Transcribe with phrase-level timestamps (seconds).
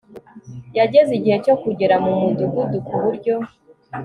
[0.77, 3.35] yageze igihe cyo kugera mu mudugudu ku buryo